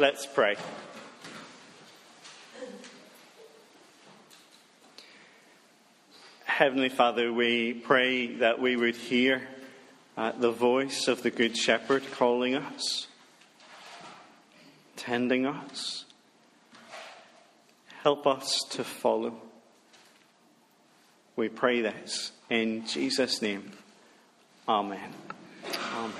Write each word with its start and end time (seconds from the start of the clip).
let's 0.00 0.24
pray. 0.24 0.56
Heavenly 6.46 6.88
Father, 6.88 7.30
we 7.30 7.74
pray 7.74 8.36
that 8.36 8.58
we 8.62 8.76
would 8.76 8.96
hear 8.96 9.46
uh, 10.16 10.32
the 10.32 10.52
voice 10.52 11.06
of 11.06 11.22
the 11.22 11.30
Good 11.30 11.54
Shepherd 11.54 12.02
calling 12.12 12.54
us, 12.54 13.08
tending 14.96 15.44
us. 15.44 16.06
Help 18.02 18.26
us 18.26 18.58
to 18.70 18.84
follow. 18.84 19.34
We 21.36 21.50
pray 21.50 21.82
this 21.82 22.32
in 22.48 22.86
Jesus' 22.86 23.42
name. 23.42 23.70
Amen. 24.66 25.12
Amen. 25.94 26.14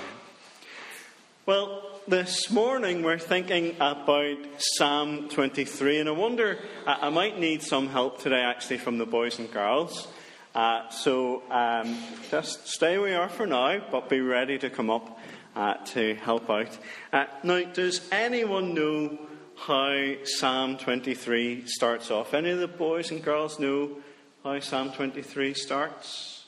Well, 1.46 1.89
this 2.08 2.50
morning 2.50 3.02
we're 3.02 3.18
thinking 3.18 3.76
about 3.80 4.38
Psalm 4.58 5.28
23, 5.28 5.98
and 5.98 6.08
I 6.08 6.12
wonder, 6.12 6.58
I 6.86 7.08
might 7.10 7.38
need 7.38 7.62
some 7.62 7.88
help 7.88 8.20
today 8.20 8.40
actually 8.40 8.78
from 8.78 8.98
the 8.98 9.06
boys 9.06 9.38
and 9.38 9.50
girls. 9.50 10.08
Uh, 10.54 10.88
so 10.90 11.42
um, 11.50 11.96
just 12.30 12.66
stay 12.68 12.98
where 12.98 13.10
you 13.10 13.16
are 13.16 13.28
for 13.28 13.46
now, 13.46 13.80
but 13.90 14.08
be 14.08 14.20
ready 14.20 14.58
to 14.58 14.70
come 14.70 14.90
up 14.90 15.18
uh, 15.54 15.74
to 15.86 16.14
help 16.16 16.48
out. 16.50 16.76
Uh, 17.12 17.26
now, 17.42 17.62
does 17.64 18.08
anyone 18.10 18.74
know 18.74 19.18
how 19.56 20.14
Psalm 20.24 20.78
23 20.78 21.66
starts 21.66 22.10
off? 22.10 22.34
Any 22.34 22.50
of 22.50 22.58
the 22.58 22.68
boys 22.68 23.10
and 23.10 23.22
girls 23.22 23.58
know 23.58 23.98
how 24.42 24.58
Psalm 24.60 24.92
23 24.92 25.54
starts? 25.54 26.44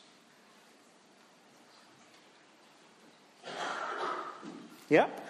Yep. 4.89 5.22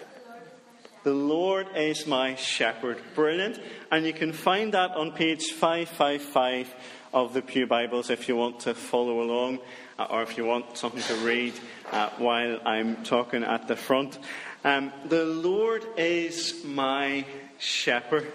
The 1.03 1.13
Lord 1.13 1.67
is 1.75 2.07
my 2.07 2.35
shepherd. 2.35 2.97
Brilliant. 3.13 3.59
And 3.91 4.05
you 4.05 4.13
can 4.13 4.31
find 4.31 4.73
that 4.73 4.91
on 4.91 5.11
page 5.11 5.51
555 5.51 6.73
of 7.13 7.33
the 7.33 7.41
Pew 7.41 7.67
Bibles 7.67 8.09
if 8.09 8.29
you 8.29 8.37
want 8.37 8.61
to 8.61 8.73
follow 8.73 9.21
along 9.21 9.59
uh, 9.99 10.07
or 10.09 10.23
if 10.23 10.37
you 10.37 10.45
want 10.45 10.77
something 10.77 11.03
to 11.03 11.15
read 11.25 11.53
uh, 11.91 12.09
while 12.19 12.57
I'm 12.65 13.03
talking 13.03 13.43
at 13.43 13.67
the 13.67 13.75
front. 13.75 14.17
Um, 14.63 14.93
the 15.03 15.25
Lord 15.25 15.83
is 15.97 16.63
my 16.63 17.25
shepherd. 17.59 18.31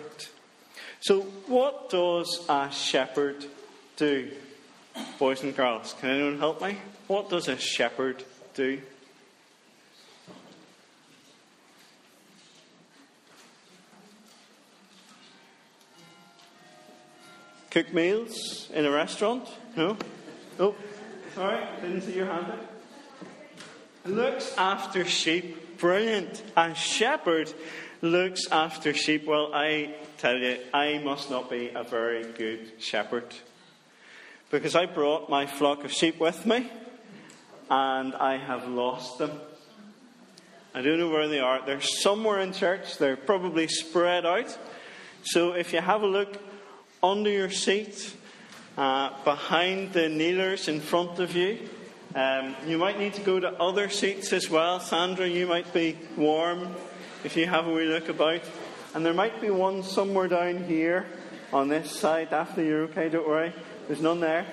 So, 1.01 1.23
what 1.47 1.89
does 1.89 2.45
a 2.51 2.71
shepherd 2.71 3.47
do? 3.97 4.31
Boys 5.19 5.43
and 5.43 5.57
girls, 5.57 5.95
can 6.01 6.11
anyone 6.11 6.39
help 6.39 6.61
me? 6.61 6.77
What 7.07 7.31
does 7.31 7.49
a 7.49 7.57
shepherd 7.57 8.25
do? 8.53 8.83
Cook 17.71 17.93
meals 17.93 18.69
in 18.73 18.87
a 18.87 18.91
restaurant? 18.91 19.47
No? 19.77 19.97
Oh, 20.59 20.75
sorry, 21.35 21.65
didn't 21.83 22.01
see 22.03 22.15
your 22.15 22.27
hand 22.27 22.53
Looks 24.07 24.57
after 24.57 25.05
sheep. 25.05 25.79
Brilliant. 25.79 26.43
A 26.57 26.75
shepherd 26.75 27.53
looks 28.01 28.51
after 28.51 28.95
sheep. 28.95 29.27
Well, 29.27 29.53
I 29.53 29.95
tell 30.17 30.39
you, 30.39 30.59
I 30.73 30.99
must 30.99 31.31
not 31.31 31.51
be 31.51 31.71
a 31.75 31.85
very 31.85 32.25
good 32.25 32.73
shepherd. 32.81 33.27
Because 34.51 34.75
I 34.75 34.87
brought 34.87 35.29
my 35.29 35.47
flock 35.47 35.85
of 35.85 35.93
sheep 35.93 36.19
with 36.19 36.47
me 36.47 36.71
and 37.69 38.15
I 38.15 38.39
have 38.39 38.67
lost 38.67 39.19
them. 39.19 39.39
I 40.75 40.81
don't 40.81 40.99
know 40.99 41.11
where 41.11 41.29
they 41.29 41.41
are. 41.41 41.65
They're 41.65 41.81
somewhere 41.83 42.41
in 42.41 42.55
church. 42.55 42.97
They're 42.97 43.17
probably 43.17 43.69
spread 43.69 44.25
out. 44.25 44.57
So 45.23 45.53
if 45.53 45.75
you 45.75 45.81
have 45.81 46.03
a 46.03 46.07
look 46.07 46.39
under 47.03 47.31
your 47.31 47.51
seat, 47.51 48.15
uh, 48.77 49.11
behind 49.25 49.93
the 49.93 50.09
kneelers 50.09 50.69
in 50.69 50.81
front 50.81 51.19
of 51.19 51.35
you. 51.35 51.59
Um, 52.15 52.57
you 52.67 52.79
might 52.79 52.99
need 52.99 53.15
to 53.15 53.21
go 53.21 53.39
to 53.39 53.53
other 53.61 53.89
seats 53.89 54.33
as 54.33 54.49
well. 54.49 54.81
Sandra, 54.81 55.27
you 55.29 55.47
might 55.47 55.73
be 55.73 55.97
warm 56.17 56.75
if 57.25 57.37
you 57.37 57.47
have 57.47 57.67
a 57.67 57.73
wee 57.73 57.85
look 57.85 58.09
about. 58.09 58.41
And 58.95 59.05
there 59.05 59.15
might 59.15 59.41
be 59.41 59.51
one 59.51 59.83
somewhere 59.83 60.29
down 60.29 60.65
here 60.65 61.07
on 61.53 61.69
this 61.69 61.91
side. 61.91 62.31
Daphne, 62.31 62.67
you're 62.67 62.83
okay, 62.85 63.09
don't 63.09 63.29
worry. 63.29 63.53
There's 63.87 64.01
none 64.01 64.21
there. 64.21 64.47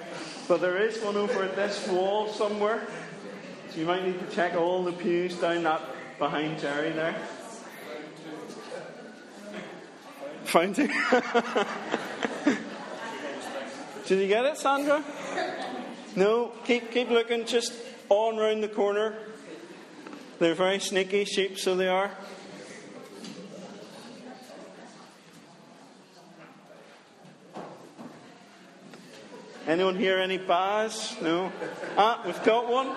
But 0.47 0.61
there 0.61 0.77
is 0.77 1.01
one 1.01 1.15
over 1.15 1.43
at 1.43 1.55
this 1.55 1.87
wall 1.87 2.27
somewhere. 2.27 2.85
So 3.71 3.79
you 3.79 3.85
might 3.85 4.05
need 4.05 4.19
to 4.19 4.35
check 4.35 4.55
all 4.55 4.83
the 4.83 4.91
pews 4.91 5.35
down 5.35 5.63
that 5.63 5.81
behind 6.19 6.59
Jerry 6.59 6.91
there. 6.91 7.15
It. 10.57 11.99
Did 14.07 14.19
you 14.19 14.27
get 14.27 14.45
it, 14.45 14.57
Sandra? 14.57 15.03
No? 16.15 16.51
Keep, 16.65 16.91
keep 16.91 17.09
looking 17.09 17.45
just 17.45 17.73
on 18.09 18.37
round 18.37 18.61
the 18.61 18.67
corner. 18.67 19.15
They're 20.37 20.53
very 20.53 20.79
sneaky 20.79 21.25
sheep, 21.25 21.57
so 21.57 21.75
they 21.75 21.87
are. 21.87 22.11
Anyone 29.65 29.95
hear 29.95 30.19
any 30.19 30.37
bars? 30.37 31.15
No? 31.23 31.51
Ah, 31.97 32.21
we've 32.23 32.43
got 32.43 32.71
one. 32.71 32.89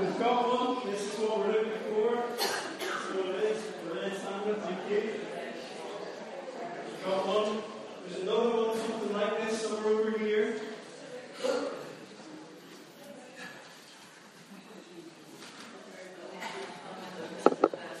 We've 0.00 0.18
got 0.18 0.46
one. 0.48 0.90
This 0.90 1.12
is 1.12 1.18
what 1.20 1.38
we're 1.40 1.52
looking 1.52 1.72
for. 1.90 2.22
So 3.12 3.18
it 3.18 3.44
is. 3.44 3.62
Brilliant, 3.86 4.16
Sandra. 4.16 4.54
Thank 4.54 4.90
you. 4.90 5.10
We've 6.86 7.04
got 7.04 7.26
one. 7.26 7.62
There's 8.08 8.22
another 8.22 8.48
one, 8.48 8.78
something 8.78 9.12
like 9.12 9.50
this, 9.50 9.60
somewhere 9.60 9.92
over 9.92 10.18
here. 10.18 10.60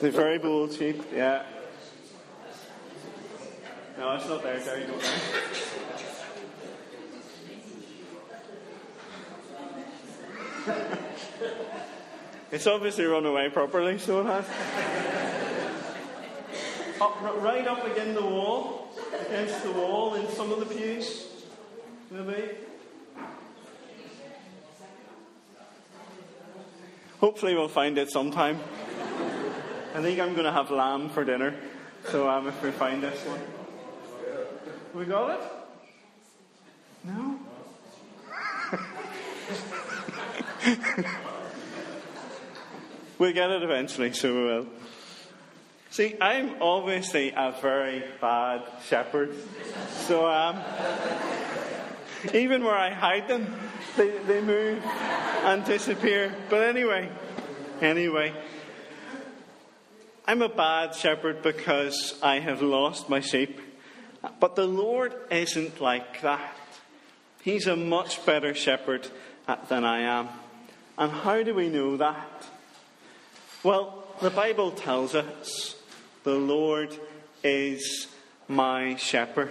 The 0.00 0.10
very 0.10 0.38
bold 0.38 0.72
sheep, 0.72 1.02
yeah. 1.14 1.42
No, 3.98 4.12
it's 4.12 4.26
not 4.26 4.42
there, 4.42 4.58
Terry, 4.60 4.86
don't 4.86 4.96
it's 12.50 12.66
obviously 12.66 13.04
run 13.04 13.26
away 13.26 13.50
properly, 13.50 13.98
so 13.98 14.22
it 14.22 14.24
has. 14.24 14.46
up, 16.98 17.18
right 17.42 17.66
up 17.66 17.84
against 17.84 18.14
the 18.14 18.26
wall 18.26 18.88
against 19.26 19.62
the 19.62 19.72
wall 19.72 20.14
in 20.14 20.26
some 20.30 20.50
of 20.50 20.60
the 20.60 20.66
pews? 20.66 21.26
Maybe? 22.10 22.56
Hopefully, 27.20 27.54
we'll 27.54 27.68
find 27.68 27.98
it 27.98 28.10
sometime. 28.10 28.58
I 30.00 30.02
think 30.02 30.18
I'm 30.18 30.32
going 30.32 30.46
to 30.46 30.52
have 30.52 30.70
lamb 30.70 31.10
for 31.10 31.24
dinner. 31.24 31.54
So, 32.08 32.26
um, 32.26 32.48
if 32.48 32.62
we 32.62 32.70
find 32.70 33.02
this 33.02 33.22
one, 33.26 33.38
we 34.94 35.04
got 35.04 35.38
it? 35.38 35.40
No? 37.04 37.38
we'll 43.18 43.34
get 43.34 43.50
it 43.50 43.62
eventually, 43.62 44.14
so 44.14 44.34
we 44.34 44.42
will. 44.42 44.66
See, 45.90 46.16
I'm 46.18 46.62
obviously 46.62 47.34
a 47.36 47.54
very 47.60 48.02
bad 48.22 48.62
shepherd. 48.86 49.34
So 50.06 50.26
um, 50.26 50.62
even 52.32 52.64
where 52.64 52.74
I 52.74 52.88
hide 52.88 53.28
them, 53.28 53.54
they, 53.98 54.16
they 54.20 54.40
move 54.40 54.82
and 54.82 55.62
disappear. 55.66 56.34
But 56.48 56.62
anyway, 56.62 57.10
anyway, 57.82 58.32
I'm 60.30 60.42
a 60.42 60.48
bad 60.48 60.94
shepherd 60.94 61.42
because 61.42 62.16
I 62.22 62.38
have 62.38 62.62
lost 62.62 63.08
my 63.08 63.18
sheep. 63.18 63.60
But 64.38 64.54
the 64.54 64.64
Lord 64.64 65.12
isn't 65.28 65.80
like 65.80 66.22
that. 66.22 66.56
He's 67.42 67.66
a 67.66 67.74
much 67.74 68.24
better 68.24 68.54
shepherd 68.54 69.08
uh, 69.48 69.56
than 69.68 69.84
I 69.84 70.02
am. 70.02 70.28
And 70.96 71.10
how 71.10 71.42
do 71.42 71.52
we 71.52 71.68
know 71.68 71.96
that? 71.96 72.46
Well, 73.64 74.04
the 74.22 74.30
Bible 74.30 74.70
tells 74.70 75.16
us 75.16 75.74
the 76.22 76.36
Lord 76.36 76.96
is 77.42 78.06
my 78.46 78.94
shepherd. 78.94 79.50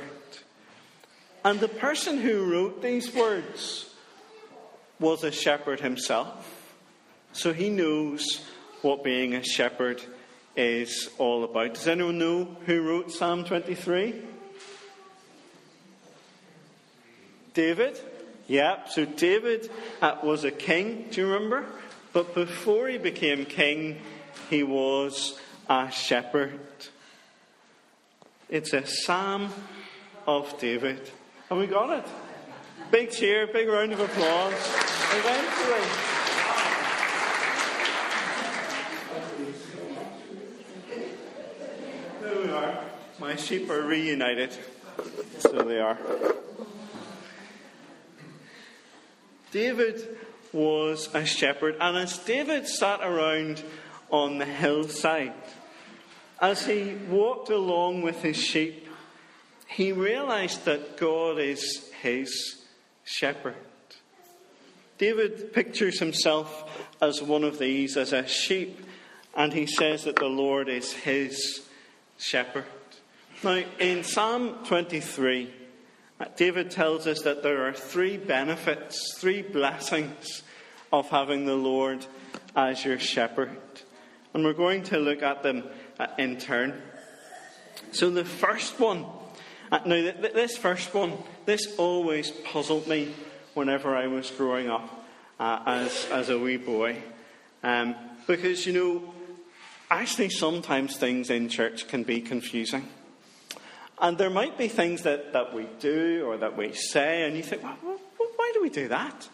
And 1.43 1.59
the 1.59 1.67
person 1.67 2.19
who 2.19 2.49
wrote 2.49 2.81
these 2.81 3.13
words 3.13 3.93
was 4.97 5.25
a 5.25 5.31
shepherd 5.33 5.81
himself. 5.81 6.73
So 7.33 7.51
he 7.51 7.69
knows 7.69 8.45
what 8.81 9.03
being 9.03 9.33
a 9.35 9.43
shepherd 9.43 10.01
is 10.59 11.09
all 11.17 11.45
about. 11.45 11.73
Does 11.73 11.87
anyone 11.87 12.17
know 12.17 12.43
who 12.65 12.81
wrote 12.81 13.11
Psalm 13.13 13.45
23? 13.45 14.13
David? 17.53 17.97
Yeah, 18.45 18.85
so 18.87 19.05
David 19.05 19.71
uh, 20.01 20.17
was 20.21 20.43
a 20.43 20.51
king, 20.51 21.07
do 21.11 21.21
you 21.21 21.31
remember? 21.31 21.65
But 22.11 22.35
before 22.35 22.89
he 22.89 22.97
became 22.97 23.45
king, 23.45 24.01
he 24.49 24.63
was 24.63 25.39
a 25.69 25.89
shepherd. 25.91 26.59
It's 28.49 28.73
a 28.73 28.85
psalm 28.85 29.53
of 30.27 30.59
David. 30.59 31.09
And 31.49 31.59
we 31.59 31.67
got 31.67 31.99
it. 31.99 32.05
Big 32.91 33.11
cheer, 33.11 33.47
big 33.47 33.69
round 33.69 33.93
of 33.93 34.01
applause. 34.01 34.53
Eventually. 35.13 36.09
There 42.29 42.43
we 42.43 42.49
are. 42.51 42.83
My 43.19 43.35
sheep 43.35 43.69
are 43.69 43.81
reunited. 43.81 44.53
So 45.39 45.63
they 45.63 45.79
are. 45.79 45.97
David 49.51 50.17
was 50.53 51.09
a 51.13 51.25
shepherd, 51.25 51.75
and 51.81 51.97
as 51.97 52.17
David 52.19 52.65
sat 52.65 53.01
around 53.01 53.61
on 54.09 54.37
the 54.37 54.45
hillside, 54.45 55.33
as 56.39 56.65
he 56.65 56.95
walked 57.09 57.49
along 57.49 58.03
with 58.03 58.21
his 58.21 58.37
sheep, 58.37 58.87
he 59.67 59.91
realized 59.91 60.63
that 60.65 60.97
God 60.97 61.39
is 61.39 61.91
his 62.01 62.63
shepherd. 63.03 63.55
David 64.97 65.53
pictures 65.53 65.99
himself 65.99 66.95
as 67.01 67.21
one 67.21 67.43
of 67.43 67.59
these, 67.59 67.97
as 67.97 68.13
a 68.13 68.25
sheep, 68.27 68.79
and 69.35 69.51
he 69.51 69.65
says 69.65 70.05
that 70.05 70.15
the 70.15 70.27
Lord 70.27 70.69
is 70.69 70.93
his 70.93 71.67
shepherd. 72.17 72.65
Now, 73.41 73.63
in 73.79 74.03
Psalm 74.03 74.65
23, 74.65 75.49
David 76.35 76.71
tells 76.71 77.07
us 77.07 77.21
that 77.21 77.41
there 77.41 77.65
are 77.65 77.71
three 77.71 78.17
benefits, 78.17 79.17
three 79.17 79.41
blessings 79.41 80.43
of 80.91 81.07
having 81.07 81.45
the 81.45 81.55
Lord 81.55 82.05
as 82.53 82.83
your 82.83 82.99
shepherd. 82.99 83.57
And 84.33 84.43
we're 84.43 84.51
going 84.51 84.83
to 84.83 84.97
look 84.97 85.23
at 85.23 85.41
them 85.41 85.63
uh, 85.97 86.07
in 86.17 86.35
turn. 86.37 86.81
So, 87.93 88.09
the 88.09 88.25
first 88.25 88.77
one, 88.77 89.05
uh, 89.71 89.79
now, 89.85 90.11
this 90.19 90.57
first 90.57 90.93
one, 90.93 91.13
this 91.45 91.75
always 91.77 92.31
puzzled 92.31 92.87
me 92.87 93.13
whenever 93.53 93.95
I 93.95 94.07
was 94.07 94.29
growing 94.31 94.69
up 94.69 95.05
uh, 95.39 95.63
as, 95.65 96.07
as 96.11 96.27
a 96.27 96.37
wee 96.37 96.57
boy. 96.57 97.01
Um, 97.63 97.95
because, 98.27 98.65
you 98.65 98.73
know, 98.73 99.13
actually, 99.89 100.29
sometimes 100.29 100.97
things 100.97 101.29
in 101.29 101.47
church 101.47 101.87
can 101.87 102.03
be 102.03 102.19
confusing. 102.19 102.85
And 104.01 104.17
there 104.17 104.29
might 104.29 104.57
be 104.57 104.67
things 104.67 105.03
that, 105.03 105.33
that 105.33 105.53
we 105.53 105.67
do 105.79 106.25
or 106.25 106.37
that 106.37 106.55
we 106.55 106.73
say, 106.73 107.27
and 107.27 107.35
you 107.35 107.43
think, 107.43 107.63
well, 107.63 107.99
why 108.35 108.51
do 108.53 108.61
we 108.61 108.69
do 108.69 108.87
that? 108.87 109.27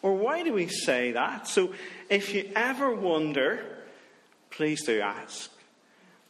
Or 0.00 0.14
why 0.14 0.42
do 0.42 0.52
we 0.52 0.68
say 0.68 1.12
that? 1.12 1.48
So 1.48 1.72
if 2.08 2.34
you 2.34 2.50
ever 2.54 2.94
wonder, 2.94 3.64
please 4.50 4.84
do 4.84 5.00
ask. 5.00 5.50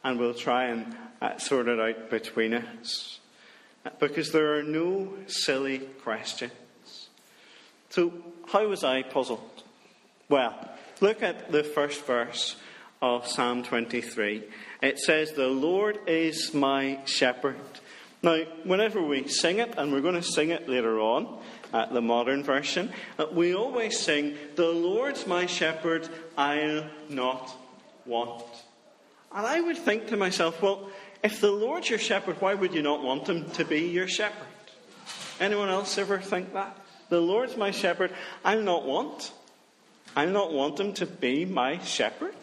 And 0.03 0.19
we'll 0.19 0.33
try 0.33 0.65
and 0.65 0.95
uh, 1.21 1.37
sort 1.37 1.67
it 1.67 1.79
out 1.79 2.09
between 2.09 2.53
us. 2.53 3.19
Because 3.99 4.31
there 4.31 4.57
are 4.57 4.63
no 4.63 5.13
silly 5.27 5.79
questions. 5.79 6.51
So, 7.89 8.11
how 8.47 8.67
was 8.67 8.83
I 8.83 9.03
puzzled? 9.03 9.63
Well, 10.29 10.57
look 10.99 11.21
at 11.21 11.51
the 11.51 11.63
first 11.63 12.05
verse 12.05 12.55
of 13.01 13.27
Psalm 13.27 13.63
23. 13.63 14.43
It 14.81 14.99
says, 14.99 15.33
The 15.33 15.47
Lord 15.47 15.99
is 16.07 16.53
my 16.53 16.99
shepherd. 17.05 17.57
Now, 18.23 18.37
whenever 18.63 19.03
we 19.03 19.27
sing 19.27 19.59
it, 19.59 19.73
and 19.77 19.91
we're 19.91 19.99
going 19.99 20.15
to 20.15 20.23
sing 20.23 20.51
it 20.51 20.69
later 20.69 20.97
on, 21.01 21.39
at 21.73 21.91
the 21.91 22.01
modern 22.01 22.41
version, 22.41 22.89
uh, 23.19 23.25
we 23.33 23.53
always 23.53 23.99
sing, 23.99 24.35
The 24.55 24.67
Lord's 24.67 25.27
my 25.27 25.45
shepherd, 25.45 26.07
I'll 26.37 26.85
not 27.09 27.53
want. 28.05 28.45
And 29.35 29.45
I 29.45 29.59
would 29.59 29.77
think 29.77 30.07
to 30.07 30.17
myself, 30.17 30.61
well, 30.61 30.89
if 31.21 31.41
the 31.41 31.51
Lord's 31.51 31.89
your 31.89 31.99
shepherd, 31.99 32.39
why 32.39 32.53
would 32.53 32.73
you 32.73 32.81
not 32.81 33.03
want 33.03 33.27
him 33.27 33.49
to 33.51 33.65
be 33.65 33.89
your 33.89 34.07
shepherd? 34.07 34.47
Anyone 35.41 35.69
else 35.69 35.97
ever 35.97 36.19
think 36.19 36.53
that? 36.53 36.77
The 37.09 37.19
Lord's 37.19 37.57
my 37.57 37.71
shepherd, 37.71 38.11
I'll 38.45 38.61
not 38.61 38.85
want. 38.85 39.33
I'll 40.15 40.29
not 40.29 40.53
want 40.53 40.79
him 40.79 40.93
to 40.93 41.05
be 41.05 41.43
my 41.43 41.79
shepherd. 41.79 42.35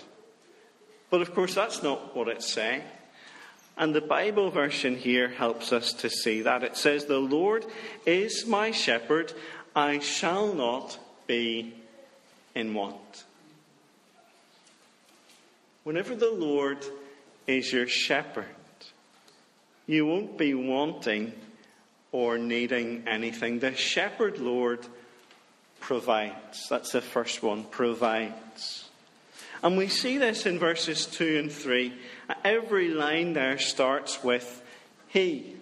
But 1.08 1.22
of 1.22 1.34
course, 1.34 1.54
that's 1.54 1.82
not 1.82 2.14
what 2.14 2.28
it's 2.28 2.52
saying. 2.52 2.82
And 3.80 3.94
the 3.94 4.02
Bible 4.02 4.50
version 4.50 4.94
here 4.94 5.28
helps 5.28 5.72
us 5.72 5.94
to 5.94 6.10
see 6.10 6.42
that. 6.42 6.62
It 6.62 6.76
says, 6.76 7.06
The 7.06 7.18
Lord 7.18 7.64
is 8.04 8.46
my 8.46 8.72
shepherd, 8.72 9.32
I 9.74 10.00
shall 10.00 10.52
not 10.52 10.98
be 11.26 11.72
in 12.54 12.74
want. 12.74 13.24
Whenever 15.82 16.14
the 16.14 16.30
Lord 16.30 16.84
is 17.46 17.72
your 17.72 17.86
shepherd, 17.86 18.44
you 19.86 20.04
won't 20.04 20.36
be 20.36 20.52
wanting 20.52 21.32
or 22.12 22.36
needing 22.36 23.04
anything. 23.06 23.60
The 23.60 23.74
shepherd 23.74 24.38
Lord 24.38 24.86
provides. 25.80 26.68
That's 26.68 26.92
the 26.92 27.00
first 27.00 27.42
one 27.42 27.64
provides. 27.64 28.89
And 29.62 29.76
we 29.76 29.88
see 29.88 30.16
this 30.18 30.46
in 30.46 30.58
verses 30.58 31.06
2 31.06 31.38
and 31.38 31.52
3. 31.52 31.92
Every 32.44 32.88
line 32.88 33.34
there 33.34 33.58
starts 33.58 34.24
with 34.24 34.62
He. 35.08 35.56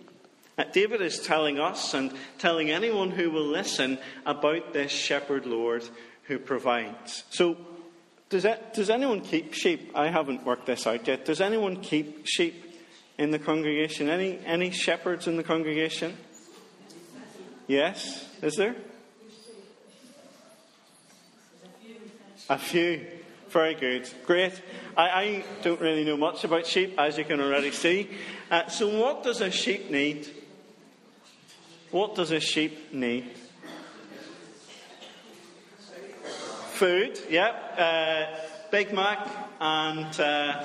Uh, 0.57 0.65
David 0.73 1.01
is 1.01 1.21
telling 1.21 1.59
us 1.59 1.95
and 1.95 2.13
telling 2.39 2.71
anyone 2.71 3.11
who 3.11 3.31
will 3.31 3.47
listen 3.47 3.99
about 4.27 4.73
this 4.73 4.91
shepherd 4.91 5.47
Lord 5.47 5.89
who 6.25 6.39
provides. 6.39 7.25
So, 7.31 7.57
does, 8.29 8.45
does 8.75 8.91
anyone 8.91 9.21
keep 9.21 9.55
sheep? 9.55 9.93
I 9.95 10.09
haven't 10.09 10.45
worked 10.45 10.67
this 10.67 10.87
out 10.87 11.07
yet. 11.07 11.25
Does 11.25 11.41
anyone 11.41 11.77
keep 11.81 12.27
sheep 12.27 12.65
in 13.17 13.31
the 13.31 13.39
congregation? 13.39 14.09
Any, 14.09 14.39
any 14.45 14.71
shepherds 14.71 15.27
in 15.27 15.37
the 15.37 15.45
congregation? 15.45 16.17
Yes? 17.67 18.29
Is 18.43 18.57
there? 18.57 18.75
A 22.51 22.59
few. 22.59 23.07
Very 23.51 23.75
good. 23.75 24.11
Great. 24.27 24.61
I, 24.97 25.09
I, 25.09 25.45
don't 25.63 25.81
really 25.81 26.05
know 26.05 26.19
much 26.19 26.45
about 26.45 26.67
sheep, 26.67 26.95
as 26.99 27.17
you 27.17 27.25
can 27.25 27.41
already 27.41 27.71
see. 27.71 28.11
Uh, 28.51 28.69
so, 28.69 28.89
what 28.99 29.23
does 29.23 29.41
a 29.41 29.51
sheep 29.51 29.91
need? 29.91 30.29
What 31.91 32.15
does 32.15 32.31
a 32.31 32.41
sheep 32.41 32.93
need? 32.93 33.31
Food, 36.73 37.19
yep. 37.31 37.75
Uh, 37.79 38.27
Big 38.71 38.93
Mac 38.93 39.27
and 39.61 40.21
uh, 40.21 40.65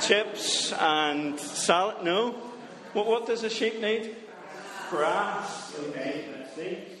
chips 0.00 0.72
and 0.72 1.38
salad. 1.40 2.04
No. 2.04 2.32
What, 2.92 3.06
what 3.06 3.26
does 3.26 3.42
a 3.42 3.50
sheep 3.50 3.80
need? 3.80 4.14
Grass. 4.90 5.76
Okay, 5.88 6.24
let's 6.38 6.54
see. 6.54 6.95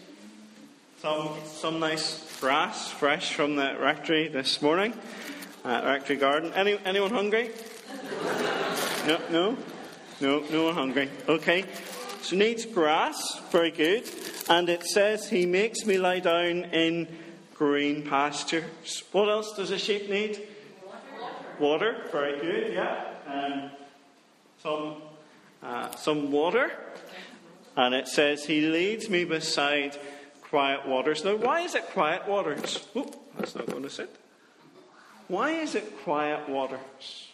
Some, 0.98 1.34
some 1.44 1.78
nice 1.78 2.40
grass, 2.40 2.90
fresh 2.90 3.34
from 3.34 3.56
the 3.56 3.76
rectory 3.78 4.28
this 4.28 4.62
morning, 4.62 4.94
rectory 5.62 6.16
garden. 6.16 6.54
Any, 6.54 6.78
anyone 6.86 7.10
hungry? 7.10 7.50
No, 9.06 9.20
no, 9.30 9.58
no, 10.22 10.40
no 10.50 10.64
one 10.64 10.74
hungry. 10.74 11.10
Okay, 11.28 11.66
so 12.22 12.34
needs 12.34 12.64
grass, 12.64 13.38
very 13.50 13.70
good. 13.70 14.08
And 14.48 14.70
it 14.70 14.84
says, 14.84 15.28
He 15.28 15.44
makes 15.44 15.84
me 15.84 15.98
lie 15.98 16.20
down 16.20 16.64
in 16.64 17.08
green 17.52 18.08
pastures. 18.08 19.02
What 19.12 19.28
else 19.28 19.54
does 19.54 19.70
a 19.70 19.78
sheep 19.78 20.08
need? 20.08 20.48
Water, 21.60 21.92
water 21.94 21.96
very 22.10 22.40
good, 22.40 22.72
yeah. 22.72 23.04
Um, 23.26 23.70
some, 24.62 24.94
uh, 25.62 25.94
some 25.96 26.32
water. 26.32 26.72
And 27.76 27.94
it 27.94 28.08
says, 28.08 28.46
He 28.46 28.62
leads 28.62 29.10
me 29.10 29.24
beside 29.24 29.98
quiet 30.48 30.86
waters. 30.86 31.24
Now, 31.24 31.36
why 31.36 31.60
is 31.60 31.74
it 31.74 31.86
quiet 31.90 32.26
waters? 32.28 32.86
Oh, 32.94 33.12
that's 33.38 33.54
not 33.54 33.66
going 33.66 33.82
to 33.82 33.90
sit. 33.90 34.14
Why 35.28 35.52
is 35.52 35.74
it 35.74 36.02
quiet 36.04 36.48
waters? 36.48 37.32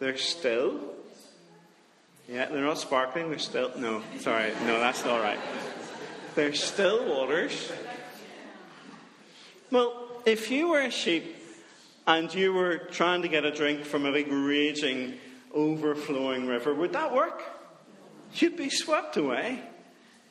They're 0.00 0.16
still. 0.16 0.80
Yeah, 2.28 2.46
they're 2.46 2.64
not 2.64 2.78
sparkling, 2.78 3.28
they're 3.28 3.38
still. 3.38 3.70
No, 3.76 4.02
sorry, 4.18 4.52
no, 4.62 4.78
that's 4.80 5.04
not 5.04 5.22
right. 5.22 5.38
They're 6.34 6.54
still 6.54 7.06
waters. 7.08 7.70
Well, 9.70 10.08
if 10.24 10.50
you 10.50 10.68
were 10.68 10.80
a 10.80 10.90
sheep 10.90 11.36
and 12.06 12.32
you 12.34 12.52
were 12.52 12.78
trying 12.78 13.22
to 13.22 13.28
get 13.28 13.44
a 13.44 13.50
drink 13.50 13.84
from 13.84 14.06
a 14.06 14.12
big 14.12 14.32
raging, 14.32 15.14
overflowing 15.54 16.46
river, 16.46 16.74
would 16.74 16.92
that 16.92 17.14
work? 17.14 17.42
You'd 18.42 18.56
be 18.56 18.70
swept 18.70 19.16
away. 19.16 19.60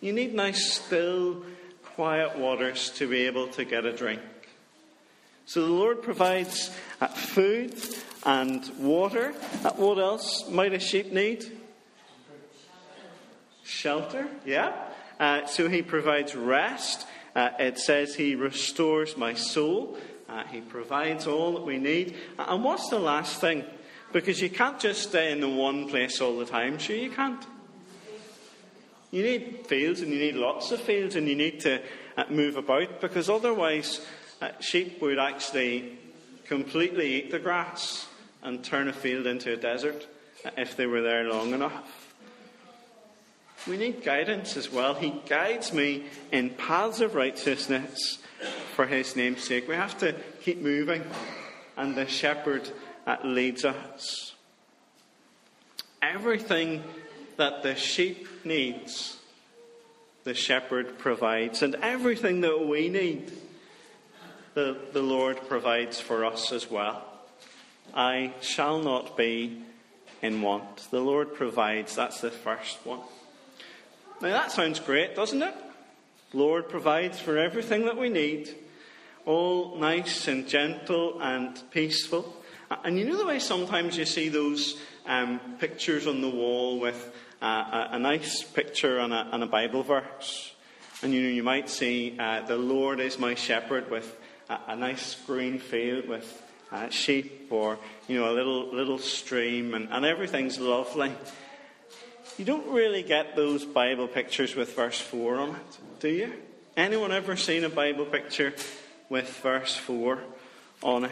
You 0.02 0.14
need 0.14 0.34
nice, 0.34 0.74
still, 0.74 1.44
quiet 1.96 2.38
waters 2.38 2.90
to 2.92 3.08
be 3.08 3.26
able 3.28 3.48
to 3.50 3.66
get 3.66 3.86
a 3.86 3.94
drink. 3.94 4.22
So 5.46 5.66
the 5.66 5.72
Lord 5.72 6.02
provides 6.02 6.72
uh, 7.02 7.08
food 7.08 7.76
and 8.26 8.70
water. 8.80 9.34
Uh, 9.64 9.72
what 9.72 10.00
else 10.00 10.50
might 10.50 10.74
a 10.74 10.80
sheep 10.80 11.12
need? 11.12 11.46
Shelter, 13.64 14.28
yeah. 14.46 14.74
Uh, 15.20 15.46
so 15.46 15.70
he 15.70 15.82
provides 15.82 16.36
rest. 16.36 17.06
Uh, 17.36 17.50
it 17.60 17.78
says 17.78 18.16
he 18.16 18.36
restores 18.36 19.18
my 19.18 19.34
soul. 19.34 19.98
Uh, 20.30 20.44
he 20.46 20.62
provides 20.62 21.28
all 21.28 21.54
that 21.54 21.64
we 21.64 21.78
need. 21.78 22.16
And 22.38 22.64
what's 22.64 22.90
the 22.90 23.00
last 23.00 23.40
thing? 23.40 23.64
Because 24.12 24.42
you 24.42 24.50
can't 24.50 24.80
just 24.80 25.02
stay 25.10 25.32
in 25.32 25.42
the 25.42 25.50
one 25.50 25.90
place 25.90 26.22
all 26.22 26.38
the 26.38 26.46
time. 26.46 26.78
Sure, 26.78 26.96
you 26.96 27.10
can't. 27.10 27.44
You 29.14 29.22
need 29.22 29.68
fields, 29.68 30.02
and 30.02 30.12
you 30.12 30.18
need 30.18 30.34
lots 30.34 30.72
of 30.72 30.82
fields, 30.82 31.16
and 31.16 31.30
you 31.30 31.36
need 31.36 31.60
to 31.60 31.80
uh, 32.18 32.24
move 32.32 32.58
about 32.58 33.00
because 33.00 33.30
otherwise, 33.30 34.04
uh, 34.42 34.50
sheep 34.60 35.00
would 35.04 35.20
actually 35.20 36.00
completely 36.46 37.14
eat 37.14 37.30
the 37.30 37.38
grass 37.38 38.08
and 38.42 38.64
turn 38.64 38.88
a 38.88 38.94
field 38.94 39.28
into 39.28 39.54
a 39.54 39.56
desert 39.56 40.08
uh, 40.44 40.50
if 40.58 40.76
they 40.76 40.88
were 40.88 41.04
there 41.04 41.26
long 41.26 41.54
enough. 41.54 42.16
We 43.68 43.78
need 43.78 44.04
guidance 44.04 44.58
as 44.58 44.72
well. 44.72 44.96
He 44.96 45.14
guides 45.30 45.74
me 45.74 46.06
in 46.32 46.50
paths 46.50 47.00
of 47.00 47.14
righteousness 47.14 48.18
for 48.76 48.88
his 48.88 49.16
name's 49.16 49.44
sake. 49.44 49.68
We 49.68 49.76
have 49.76 49.96
to 50.00 50.16
keep 50.42 50.60
moving, 50.60 51.04
and 51.78 51.94
the 51.94 52.08
shepherd 52.08 52.68
uh, 53.06 53.18
leads 53.24 53.64
us. 53.64 54.34
Everything 56.02 56.84
that 57.38 57.64
the 57.64 57.76
sheep 57.76 58.28
needs, 58.46 59.18
the 60.24 60.34
shepherd 60.34 60.98
provides. 60.98 61.62
And 61.62 61.76
everything 61.76 62.42
that 62.42 62.68
we 62.68 62.90
need, 62.90 63.32
the, 64.54 64.78
the 64.92 65.02
Lord 65.02 65.48
provides 65.48 66.00
for 66.00 66.26
us 66.26 66.52
as 66.52 66.70
well. 66.70 67.04
I 67.94 68.34
shall 68.42 68.80
not 68.80 69.18
be 69.18 69.64
in 70.22 70.42
want. 70.42 70.90
The 70.90 71.02
Lord 71.02 71.36
provides. 71.36 71.96
That's 71.96 72.22
the 72.22 72.32
first 72.32 72.86
one. 72.86 73.02
Now 74.22 74.30
that 74.30 74.52
sounds 74.52 74.80
great, 74.80 75.16
doesn't 75.16 75.42
it? 75.42 75.54
Lord 76.34 76.70
provides 76.70 77.20
for 77.20 77.38
everything 77.38 77.86
that 77.86 77.98
we 77.98 78.10
need. 78.10 78.56
All 79.26 79.78
nice 79.78 80.28
and 80.28 80.48
gentle 80.48 81.22
and 81.22 81.62
peaceful. 81.72 82.36
And 82.84 82.98
you 82.98 83.06
know 83.06 83.18
the 83.18 83.26
way 83.26 83.40
sometimes 83.40 83.98
you 83.98 84.06
see 84.06 84.30
those 84.30 84.78
um, 85.06 85.40
pictures 85.60 86.08
on 86.08 86.22
the 86.22 86.30
wall 86.30 86.80
with 86.80 87.14
a, 87.42 87.90
a, 87.92 88.00
nice 88.00 88.44
picture 88.44 89.00
and 89.00 89.14
a, 89.14 89.28
and 89.32 89.44
a, 89.44 89.48
Bible 89.48 89.84
verse. 89.84 90.54
And 91.02 91.14
you 91.14 91.24
know, 91.24 91.30
you 91.30 91.44
might 91.44 91.70
see 91.70 92.16
uh, 92.18 92.42
the 92.42 92.58
Lord 92.58 93.00
is 93.00 93.20
my 93.20 93.36
shepherd 93.36 93.92
with 93.92 94.18
a, 94.50 94.60
a 94.70 94.76
nice 94.76 95.16
green 95.26 95.60
field 95.60 96.08
with 96.08 96.42
uh, 96.72 96.90
sheep 96.90 97.48
or 97.52 97.78
you 98.08 98.20
know 98.20 98.32
a 98.32 98.34
little 98.34 98.74
little 98.74 98.98
stream 98.98 99.74
and, 99.74 99.90
and 99.92 100.06
everything's 100.06 100.60
lovely. 100.60 101.12
You 102.38 102.46
don't 102.46 102.68
really 102.68 103.04
get 103.04 103.36
those 103.36 103.64
Bible 103.64 104.08
pictures 104.08 104.56
with 104.56 104.76
verse 104.76 105.00
four 105.00 105.36
on 105.36 105.50
it, 105.50 105.78
do 106.00 106.10
you? 106.10 106.34
Anyone 106.76 107.12
ever 107.12 107.36
seen 107.36 107.64
a 107.64 107.70
Bible 107.70 108.06
picture 108.06 108.54
with 109.08 109.30
verse 109.44 109.76
four 109.76 110.20
on 110.82 111.06
it? 111.06 111.12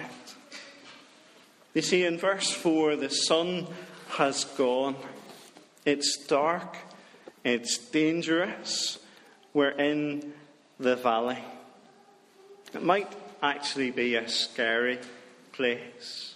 You 1.74 1.82
see, 1.82 2.04
in 2.04 2.18
verse 2.18 2.52
4, 2.52 2.98
the 2.98 3.10
sun 3.10 3.66
has 4.10 4.44
gone. 4.44 4.98
It's 5.86 6.18
dark. 6.28 6.76
It's 7.46 7.78
dangerous. 7.78 9.00
We're 9.54 9.70
in 9.70 10.34
the 10.80 10.98
valley. 10.98 11.40
It 12.74 12.84
might 12.84 13.12
actually 13.42 13.92
be 13.92 14.16
a 14.16 14.28
scary 14.28 15.00
place. 15.54 16.36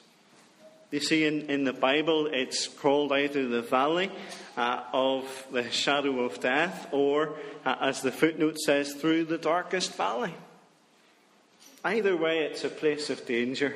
You 0.91 1.01
see, 1.01 1.25
in, 1.25 1.49
in 1.49 1.65
the 1.65 1.73
Bible, 1.73 2.27
it's 2.31 2.69
called 2.69 3.11
either 3.11 3.45
the 3.45 3.61
valley 3.61 4.11
uh, 4.55 4.83
of 4.93 5.47
the 5.51 5.69
shadow 5.69 6.21
of 6.21 6.39
death, 6.39 6.87
or, 6.93 7.33
uh, 7.65 7.75
as 7.81 8.01
the 8.01 8.11
footnote 8.11 8.57
says, 8.59 8.93
through 8.93 9.25
the 9.25 9.37
darkest 9.37 9.95
valley. 9.95 10.33
Either 11.83 12.15
way, 12.15 12.39
it's 12.39 12.63
a 12.63 12.69
place 12.69 13.09
of 13.09 13.25
danger 13.25 13.75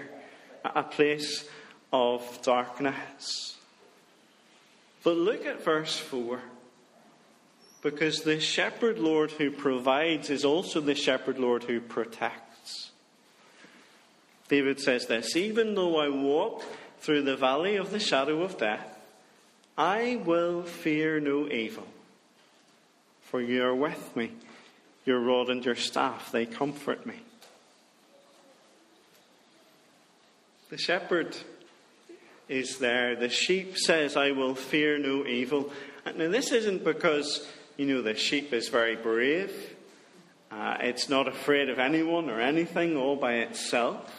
a 0.64 0.84
place 0.84 1.48
of 1.92 2.42
darkness. 2.42 3.58
But 5.04 5.18
look 5.18 5.46
at 5.46 5.64
verse 5.64 5.98
4. 5.98 6.42
Because 7.82 8.22
the 8.24 8.40
shepherd 8.40 9.00
Lord 9.00 9.32
who 9.32 9.52
provides 9.52 10.30
is 10.30 10.44
also 10.44 10.82
the 10.82 10.96
shepherd 10.96 11.40
Lord 11.40 11.64
who 11.64 11.80
protects. 11.80 12.92
David 14.50 14.80
says 14.82 15.06
this 15.06 15.36
Even 15.36 15.76
though 15.76 15.98
I 15.98 16.10
walk 16.10 16.66
through 17.00 17.22
the 17.22 17.38
valley 17.38 17.78
of 17.78 17.92
the 17.92 18.00
shadow 18.00 18.42
of 18.42 18.58
death, 18.58 18.98
I 19.78 20.22
will 20.26 20.64
fear 20.64 21.22
no 21.22 21.48
evil. 21.48 21.88
For 23.22 23.42
you 23.42 23.64
are 23.64 23.76
with 23.76 24.16
me. 24.16 24.32
Your 25.06 25.22
rod 25.22 25.50
and 25.50 25.64
your 25.64 25.76
staff, 25.76 26.32
they 26.32 26.46
comfort 26.46 27.06
me. 27.06 27.16
The 30.70 30.78
shepherd 30.78 31.36
is 32.48 32.78
there. 32.78 33.16
The 33.16 33.30
sheep 33.30 33.78
says, 33.78 34.16
I 34.16 34.32
will 34.32 34.54
fear 34.54 35.00
no 35.00 35.26
evil. 35.26 35.72
Now, 36.06 36.30
this 36.30 36.52
isn't 36.52 36.84
because, 36.84 37.48
you 37.76 37.88
know, 37.88 38.02
the 38.02 38.16
sheep 38.16 38.54
is 38.54 38.70
very 38.70 38.96
brave. 38.96 39.76
Uh, 40.52 40.78
it's 40.82 41.10
not 41.10 41.28
afraid 41.28 41.70
of 41.70 41.80
anyone 41.80 42.30
or 42.30 42.40
anything 42.40 42.98
all 42.98 43.16
by 43.16 43.36
itself. 43.36 44.12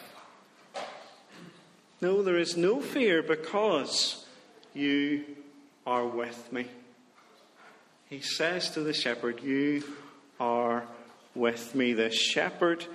No, 2.01 2.21
there 2.21 2.37
is 2.37 2.57
no 2.57 2.81
fear 2.81 3.21
because 3.21 4.25
you 4.73 5.23
are 5.85 6.05
with 6.05 6.51
me. 6.51 6.67
He 8.09 8.19
says 8.19 8.71
to 8.71 8.81
the 8.81 8.93
shepherd, 8.93 9.41
You 9.41 9.83
are 10.39 10.83
with 11.33 11.75
me. 11.75 11.93
The 11.93 12.11
shepherd 12.11 12.85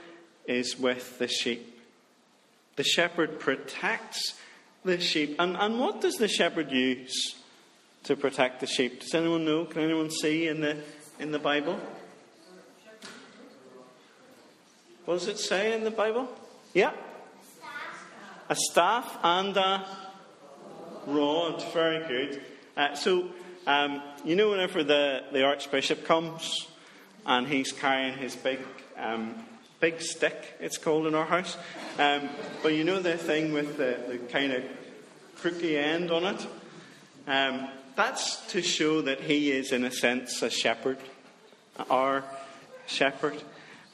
is 0.47 0.79
with 0.79 1.19
the 1.19 1.29
sheep. 1.29 1.76
The 2.77 2.85
shepherd 2.85 3.41
protects 3.41 4.35
the 4.85 5.01
sheep. 5.01 5.37
And, 5.39 5.57
and 5.57 5.81
what 5.81 6.01
does 6.01 6.15
the 6.15 6.29
shepherd 6.29 6.71
use 6.71 7.37
to 8.05 8.17
protect 8.17 8.61
the 8.61 8.67
sheep? 8.67 9.01
Does 9.01 9.15
anyone 9.15 9.45
know? 9.45 9.65
Can 9.65 9.83
anyone 9.83 10.11
see 10.11 10.47
in 10.47 10.61
the, 10.61 10.77
in 11.19 11.33
the 11.33 11.39
Bible? 11.39 11.79
What 15.07 15.21
does 15.21 15.29
it 15.29 15.39
say 15.39 15.75
in 15.75 15.85
the 15.85 15.91
Bible? 15.91 16.29
Yeah. 16.75 16.93
A 18.49 18.57
staff 18.57 19.19
and 19.23 19.57
a 19.57 19.87
rod. 21.07 21.65
Very 21.73 22.07
good. 22.07 22.43
Uh, 22.77 22.95
so, 22.95 23.31
um, 23.67 24.03
you 24.25 24.37
know, 24.37 24.51
whenever 24.51 24.85
the, 24.85 25.25
the 25.33 25.45
Archbishop 25.45 26.05
comes 26.05 26.67
and 27.25 27.47
he's 27.47 27.73
carrying 27.73 28.19
his 28.19 28.37
big 28.37 28.61
um, 28.97 29.35
big 29.91 30.01
stick, 30.01 30.57
it's 30.59 30.79
called 30.79 31.07
in 31.07 31.15
our 31.15 31.25
house. 31.25 31.57
Um, 31.97 32.29
but 32.61 32.75
you 32.75 32.83
know 32.83 32.99
the 32.99 33.17
thing 33.17 33.53
with 33.53 33.77
the, 33.77 33.97
the 34.09 34.19
kind 34.19 34.53
of 34.53 34.65
crooky 35.37 35.79
end 35.79 36.11
on 36.11 36.25
it? 36.25 36.47
Um, 37.29 37.69
that's 37.95 38.45
to 38.49 38.63
show 38.63 39.01
that 39.03 39.21
he 39.21 39.53
is, 39.53 39.71
in 39.71 39.85
a 39.85 39.93
sense, 39.93 40.43
a 40.43 40.51
shepherd, 40.51 40.99
our 41.89 42.25
shepherd. 42.89 43.41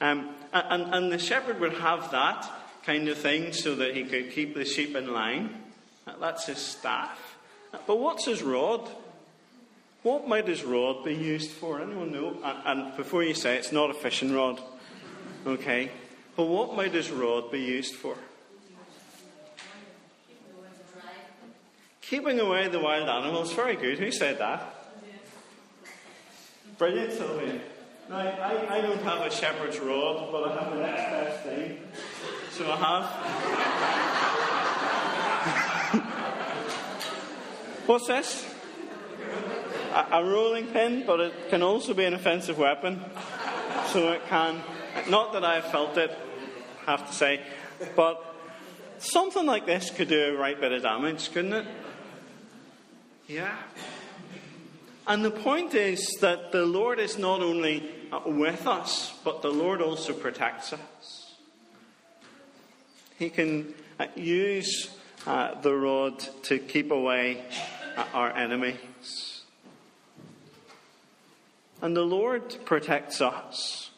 Um, 0.01 0.29
and, 0.51 0.95
and 0.95 1.11
the 1.11 1.19
shepherd 1.19 1.59
would 1.59 1.73
have 1.73 2.09
that 2.09 2.49
kind 2.83 3.07
of 3.07 3.19
thing 3.19 3.53
so 3.53 3.75
that 3.75 3.95
he 3.95 4.03
could 4.03 4.31
keep 4.31 4.55
the 4.55 4.65
sheep 4.65 4.95
in 4.95 5.13
line. 5.13 5.51
That's 6.19 6.47
his 6.47 6.57
staff. 6.57 7.37
But 7.85 7.99
what's 7.99 8.25
his 8.25 8.41
rod? 8.41 8.89
What 10.01 10.27
might 10.27 10.47
his 10.47 10.63
rod 10.63 11.05
be 11.05 11.13
used 11.13 11.51
for? 11.51 11.79
Anyone 11.79 12.11
know? 12.11 12.35
And, 12.43 12.81
and 12.81 12.97
before 12.97 13.21
you 13.21 13.35
say 13.35 13.57
it's 13.57 13.71
not 13.71 13.91
a 13.91 13.93
fishing 13.93 14.33
rod, 14.33 14.59
Okay? 15.45 15.91
But 16.35 16.45
what 16.45 16.75
might 16.75 16.93
his 16.93 17.11
rod 17.11 17.51
be 17.51 17.59
used 17.59 17.95
for? 17.95 18.17
Keeping 22.01 22.39
away 22.39 22.67
the 22.67 22.79
wild 22.79 23.09
animals. 23.09 23.53
Very 23.53 23.75
good. 23.75 23.99
Who 23.99 24.11
said 24.11 24.39
that? 24.39 24.73
Brilliant, 26.77 27.13
Sylvia. 27.13 27.59
Now, 28.09 28.17
I, 28.17 28.77
I 28.77 28.81
don't 28.81 29.01
have 29.03 29.21
a 29.25 29.31
shepherd's 29.31 29.79
rod, 29.79 30.31
but 30.31 30.43
I 30.43 30.61
have 30.61 30.73
the 30.73 30.81
next 30.81 31.03
best 31.03 31.43
thing. 31.43 31.79
So 32.51 32.71
I 32.71 32.75
have. 32.75 33.05
What's 37.87 38.07
this? 38.07 38.45
A, 39.93 40.07
a 40.11 40.23
rolling 40.25 40.67
pin, 40.67 41.03
but 41.05 41.19
it 41.19 41.49
can 41.49 41.63
also 41.63 41.93
be 41.93 42.05
an 42.05 42.13
offensive 42.13 42.57
weapon. 42.57 43.01
So 43.87 44.11
it 44.11 44.21
can 44.27 44.61
not 45.09 45.33
that 45.33 45.43
I've 45.43 45.65
felt 45.65 45.97
it, 45.97 46.11
I 46.87 46.91
have 46.91 47.07
to 47.07 47.13
say, 47.13 47.41
but 47.95 48.35
something 48.99 49.45
like 49.45 49.65
this 49.65 49.89
could 49.89 50.07
do 50.07 50.35
a 50.35 50.37
right 50.37 50.59
bit 50.59 50.71
of 50.71 50.81
damage, 50.81 51.31
couldn't 51.31 51.53
it? 51.53 51.67
Yeah. 53.27 53.55
And 55.07 55.23
the 55.23 55.31
point 55.31 55.73
is 55.73 56.17
that 56.21 56.51
the 56.51 56.65
Lord 56.65 56.99
is 56.99 57.17
not 57.17 57.41
only 57.41 57.83
with 58.25 58.67
us, 58.67 59.13
but 59.23 59.41
the 59.41 59.51
Lord 59.51 59.81
also 59.81 60.13
protects 60.13 60.73
us. 60.73 61.35
He 63.17 63.29
can 63.29 63.73
uh, 63.99 64.07
use 64.15 64.89
uh, 65.25 65.59
the 65.61 65.73
rod 65.73 66.19
to 66.43 66.59
keep 66.59 66.91
away 66.91 67.43
uh, 67.97 68.05
our 68.13 68.31
enemies. 68.35 69.41
And 71.81 71.95
the 71.95 72.03
Lord 72.03 72.57
protects 72.65 73.19
us. 73.21 73.89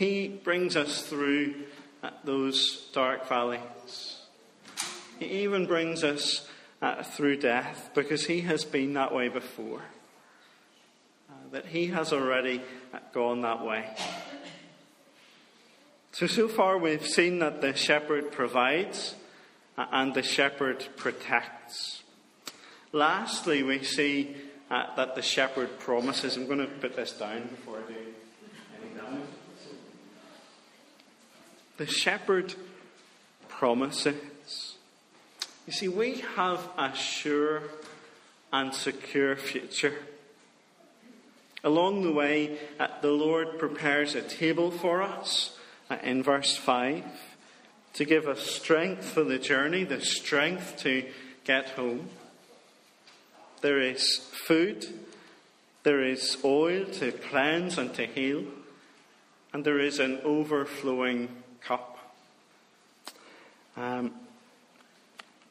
He 0.00 0.28
brings 0.28 0.76
us 0.76 1.02
through 1.02 1.56
those 2.24 2.88
dark 2.94 3.28
valleys. 3.28 4.16
He 5.18 5.26
even 5.42 5.66
brings 5.66 6.02
us 6.02 6.48
uh, 6.80 7.02
through 7.02 7.36
death 7.36 7.90
because 7.94 8.24
he 8.24 8.40
has 8.40 8.64
been 8.64 8.94
that 8.94 9.14
way 9.14 9.28
before. 9.28 9.82
Uh, 11.28 11.34
that 11.52 11.66
he 11.66 11.88
has 11.88 12.14
already 12.14 12.62
uh, 12.94 13.00
gone 13.12 13.42
that 13.42 13.62
way. 13.62 13.90
So, 16.12 16.26
so 16.26 16.48
far 16.48 16.78
we've 16.78 17.06
seen 17.06 17.40
that 17.40 17.60
the 17.60 17.74
shepherd 17.74 18.32
provides 18.32 19.16
uh, 19.76 19.84
and 19.92 20.14
the 20.14 20.22
shepherd 20.22 20.82
protects. 20.96 22.04
Lastly, 22.92 23.62
we 23.62 23.84
see 23.84 24.34
uh, 24.70 24.96
that 24.96 25.14
the 25.14 25.20
shepherd 25.20 25.78
promises. 25.78 26.38
I'm 26.38 26.46
going 26.46 26.60
to 26.60 26.68
put 26.68 26.96
this 26.96 27.12
down 27.12 27.48
before 27.48 27.80
I 27.80 27.92
do 27.92 27.98
any 28.82 28.94
damage. 28.94 29.28
The 31.80 31.86
shepherd 31.86 32.54
promises. 33.48 34.74
You 35.66 35.72
see, 35.72 35.88
we 35.88 36.22
have 36.36 36.60
a 36.76 36.94
sure 36.94 37.62
and 38.52 38.74
secure 38.74 39.34
future. 39.34 39.94
Along 41.64 42.02
the 42.02 42.12
way, 42.12 42.58
uh, 42.78 42.88
the 43.00 43.12
Lord 43.12 43.58
prepares 43.58 44.14
a 44.14 44.20
table 44.20 44.70
for 44.70 45.00
us 45.00 45.56
uh, 45.88 45.96
in 46.02 46.22
verse 46.22 46.54
5 46.54 47.02
to 47.94 48.04
give 48.04 48.28
us 48.28 48.42
strength 48.42 49.06
for 49.06 49.24
the 49.24 49.38
journey, 49.38 49.84
the 49.84 50.02
strength 50.02 50.76
to 50.80 51.06
get 51.44 51.70
home. 51.70 52.10
There 53.62 53.80
is 53.80 54.18
food, 54.46 54.84
there 55.84 56.04
is 56.04 56.36
oil 56.44 56.84
to 56.84 57.10
cleanse 57.10 57.78
and 57.78 57.94
to 57.94 58.04
heal, 58.04 58.44
and 59.54 59.64
there 59.64 59.80
is 59.80 59.98
an 59.98 60.20
overflowing 60.24 61.39
cup. 61.62 61.98
Um, 63.76 64.12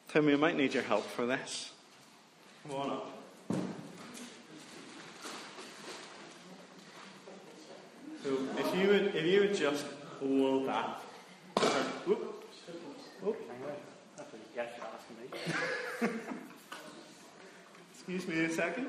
Timmy, 0.08 0.32
I 0.32 0.36
might 0.36 0.56
need 0.56 0.74
your 0.74 0.82
help 0.82 1.04
for 1.04 1.26
this. 1.26 1.70
Come 2.68 2.76
on 2.76 2.90
up. 2.90 3.06
So 8.22 8.38
if 8.58 8.76
you 8.76 8.88
would, 8.88 9.14
if 9.14 9.24
you 9.24 9.40
would 9.40 9.54
just 9.54 9.86
hold 10.18 10.68
that. 10.68 11.00
Whoop. 12.06 12.44
Whoop. 13.22 13.36
Excuse 17.92 18.26
me 18.26 18.44
a 18.44 18.50
second. 18.50 18.88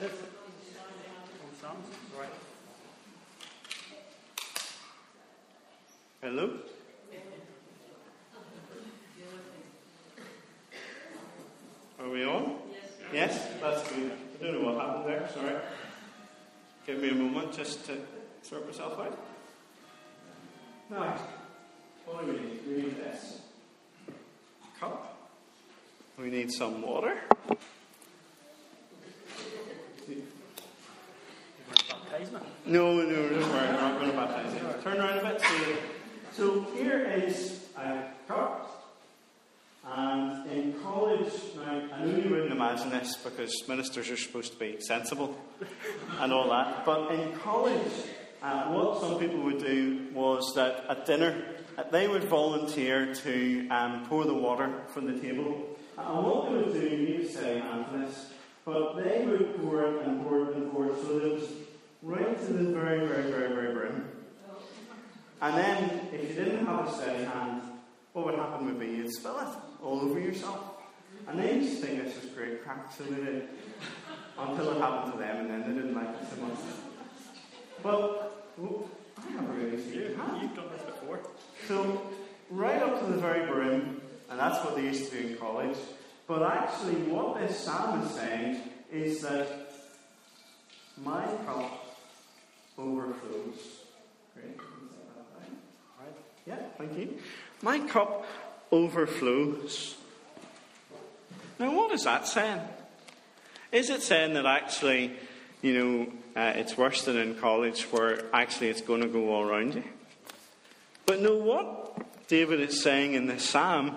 Yes. 0.00 0.10
Right. 2.18 2.47
Hello? 6.20 6.50
Are 12.00 12.08
we 12.08 12.24
on? 12.24 12.56
Yes. 13.12 13.34
Yes? 13.34 13.48
That's 13.60 13.92
good. 13.92 14.12
I 14.40 14.44
don't 14.44 14.60
know 14.62 14.72
what 14.72 14.84
happened 14.84 15.06
there, 15.06 15.28
sorry. 15.32 15.54
Give 16.86 16.98
me 17.00 17.10
a 17.10 17.14
moment 17.14 17.52
just 17.52 17.86
to 17.86 17.98
sort 18.42 18.66
myself 18.66 18.98
out. 18.98 19.16
Now, 20.90 21.16
what 22.04 22.26
do 22.26 22.32
we 22.32 22.38
need? 22.40 22.60
We 22.66 22.82
need 22.82 22.96
this 22.96 23.40
cup. 24.80 25.30
We 26.18 26.30
need 26.30 26.50
some 26.50 26.82
water. 26.82 27.16
No, 32.66 33.02
no, 33.02 33.28
don't 33.28 33.52
worry, 33.52 33.68
I'm 33.68 33.74
not 33.74 34.00
going 34.00 34.10
to 34.10 34.16
baptize 34.16 34.52
you. 34.52 34.82
Turn 34.82 34.98
around 34.98 35.18
a 35.18 35.22
bit. 35.30 35.40
So, 35.40 35.46
so 36.38 36.60
here 36.72 37.00
is 37.04 37.66
a 37.76 38.04
cup. 38.28 38.94
And 39.84 40.48
in 40.52 40.72
college, 40.84 41.32
now 41.56 41.82
I 41.92 42.04
know 42.04 42.16
you 42.16 42.30
wouldn't 42.30 42.52
imagine 42.52 42.90
this 42.90 43.16
because 43.16 43.52
ministers 43.66 44.08
are 44.08 44.16
supposed 44.16 44.52
to 44.52 44.58
be 44.58 44.76
sensible 44.78 45.36
and 46.20 46.32
all 46.32 46.48
that, 46.50 46.84
but 46.86 47.10
in 47.10 47.32
college, 47.38 47.92
uh, 48.40 48.66
what 48.66 49.00
some 49.00 49.18
people 49.18 49.40
would 49.40 49.58
do 49.58 50.06
was 50.14 50.52
that 50.54 50.84
at 50.88 51.06
dinner, 51.06 51.42
uh, 51.76 51.82
they 51.90 52.06
would 52.06 52.22
volunteer 52.24 53.12
to 53.14 53.68
um, 53.70 54.06
pour 54.06 54.24
the 54.24 54.34
water 54.34 54.82
from 54.88 55.12
the 55.12 55.18
table. 55.18 55.76
And 55.96 56.24
what 56.24 56.50
they 56.50 56.54
would 56.54 56.72
do, 56.72 56.88
you 56.88 57.26
say, 57.26 57.60
this, 57.94 58.30
but 58.64 58.94
they 58.94 59.24
would 59.26 59.60
pour 59.60 59.82
it 59.86 60.06
and 60.06 60.22
pour 60.22 60.50
it 60.50 60.54
and 60.54 60.70
pour 60.70 60.86
it 60.86 61.02
so 61.02 61.18
that 61.18 61.26
it 61.26 61.32
was 61.32 61.50
right 62.02 62.38
to 62.46 62.52
the 62.52 62.72
very, 62.72 63.08
very, 63.08 63.28
very, 63.28 63.48
very 63.48 63.74
brim. 63.74 64.17
And 65.40 65.56
then, 65.56 66.08
if 66.12 66.30
you 66.30 66.44
didn't 66.44 66.66
have 66.66 66.88
a 66.88 66.92
steady 66.92 67.24
hand, 67.24 67.62
what 68.12 68.26
would 68.26 68.34
happen 68.34 68.66
would 68.66 68.80
be 68.80 68.86
you'd 68.86 69.12
spill 69.12 69.38
it 69.38 69.48
all 69.82 70.00
over 70.00 70.18
yourself. 70.18 70.58
And 71.28 71.38
they 71.38 71.54
used 71.54 71.80
to 71.80 71.86
think 71.86 72.04
this 72.04 72.22
was 72.22 72.32
great 72.32 72.64
crack, 72.64 72.92
so 72.92 73.04
they 73.04 73.22
did. 73.24 73.48
Until 74.38 74.70
it 74.70 74.80
happened 74.80 75.12
to 75.12 75.18
them, 75.18 75.36
and 75.36 75.50
then 75.50 75.60
they 75.62 75.80
didn't 75.80 75.94
like 75.94 76.08
it 76.08 76.28
so 76.30 76.42
much. 76.42 76.58
But 77.82 78.46
oh, 78.60 78.88
I 79.16 79.30
haven't 79.32 79.56
really 79.56 79.82
seen 79.82 79.94
you. 79.94 80.00
You've 80.40 80.56
done 80.56 80.70
this 80.72 80.82
before. 80.82 81.20
So, 81.66 82.02
right 82.50 82.82
up 82.82 83.00
to 83.00 83.12
the 83.12 83.18
very 83.18 83.46
brim, 83.46 84.00
and 84.30 84.38
that's 84.38 84.64
what 84.64 84.76
they 84.76 84.82
used 84.82 85.10
to 85.10 85.22
do 85.22 85.28
in 85.28 85.36
college. 85.36 85.76
But 86.26 86.42
actually, 86.42 86.94
what 87.10 87.40
this 87.40 87.58
psalm 87.58 88.02
is 88.02 88.10
saying 88.10 88.60
is 88.92 89.22
that 89.22 89.70
my 91.02 91.24
cup 91.46 91.96
overflows. 92.76 93.58
Right. 94.36 94.67
Yeah, 96.48 96.56
thank 96.78 96.96
you. 96.96 97.18
My 97.60 97.78
cup 97.80 98.24
overflows. 98.72 99.96
Now, 101.58 101.76
what 101.76 101.92
is 101.92 102.04
that 102.04 102.26
saying? 102.26 102.62
Is 103.70 103.90
it 103.90 104.02
saying 104.02 104.32
that 104.32 104.46
actually, 104.46 105.12
you 105.60 105.74
know, 105.74 106.40
uh, 106.40 106.54
it's 106.54 106.78
worse 106.78 107.04
than 107.04 107.18
in 107.18 107.34
college 107.34 107.82
where 107.90 108.24
actually 108.34 108.68
it's 108.68 108.80
going 108.80 109.02
to 109.02 109.08
go 109.08 109.34
all 109.34 109.46
around 109.46 109.74
you? 109.74 109.84
But 111.04 111.20
no, 111.20 111.36
what 111.36 112.28
David 112.28 112.60
is 112.60 112.82
saying 112.82 113.12
in 113.12 113.26
this 113.26 113.46
psalm 113.46 113.96